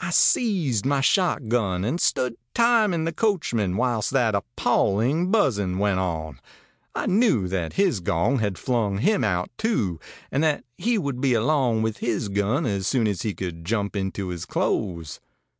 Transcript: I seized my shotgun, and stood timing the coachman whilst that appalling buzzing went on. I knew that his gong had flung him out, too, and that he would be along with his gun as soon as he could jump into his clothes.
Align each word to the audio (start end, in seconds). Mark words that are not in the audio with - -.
I 0.00 0.10
seized 0.10 0.84
my 0.84 1.00
shotgun, 1.00 1.84
and 1.84 2.00
stood 2.00 2.34
timing 2.54 3.04
the 3.04 3.12
coachman 3.12 3.76
whilst 3.76 4.10
that 4.10 4.34
appalling 4.34 5.30
buzzing 5.30 5.78
went 5.78 6.00
on. 6.00 6.40
I 6.92 7.06
knew 7.06 7.46
that 7.46 7.74
his 7.74 8.00
gong 8.00 8.40
had 8.40 8.58
flung 8.58 8.98
him 8.98 9.22
out, 9.22 9.48
too, 9.56 10.00
and 10.32 10.42
that 10.42 10.64
he 10.76 10.98
would 10.98 11.20
be 11.20 11.34
along 11.34 11.82
with 11.82 11.98
his 11.98 12.28
gun 12.28 12.66
as 12.66 12.88
soon 12.88 13.06
as 13.06 13.22
he 13.22 13.32
could 13.32 13.64
jump 13.64 13.94
into 13.94 14.30
his 14.30 14.44
clothes. 14.44 15.20